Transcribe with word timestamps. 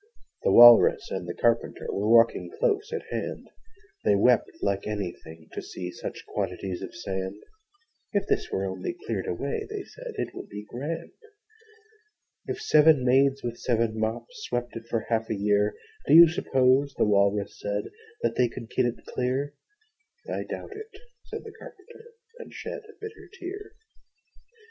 The 0.41 0.51
Walrus 0.51 1.11
and 1.11 1.27
the 1.29 1.35
Carpenter 1.35 1.85
Were 1.91 2.09
walking 2.09 2.49
close 2.57 2.89
at 2.91 3.05
hand: 3.11 3.47
They 4.03 4.15
wept 4.15 4.49
like 4.63 4.87
anything 4.87 5.47
to 5.53 5.61
see 5.61 5.91
Such 5.91 6.25
quantities 6.25 6.81
of 6.81 6.95
sand: 6.95 7.35
'If 8.11 8.25
this 8.25 8.49
were 8.49 8.65
only 8.65 8.97
cleared 9.05 9.27
away,' 9.27 9.67
They 9.69 9.83
said, 9.83 10.15
'it 10.17 10.33
would 10.33 10.49
be 10.49 10.65
grand.' 10.67 11.11
'If 12.47 12.59
seven 12.59 13.05
maids 13.05 13.43
with 13.43 13.59
seven 13.59 13.99
mops 13.99 14.43
Swept 14.49 14.75
it 14.75 14.87
for 14.89 15.01
half 15.01 15.29
a 15.29 15.35
year, 15.35 15.75
Do 16.07 16.15
you 16.15 16.27
suppose,' 16.27 16.95
the 16.97 17.05
Walrus 17.05 17.59
said, 17.59 17.91
'That 18.23 18.35
they 18.37 18.47
could 18.49 18.71
get 18.71 18.87
it 18.87 19.05
clear?' 19.05 19.53
'l 20.27 20.43
doubt 20.49 20.71
it,' 20.75 20.99
said 21.25 21.43
the 21.43 21.53
Carpenter, 21.59 22.05
And 22.39 22.51
shed 22.51 22.81
a 22.89 22.97
bitter 22.99 23.29
tear. 23.39 23.73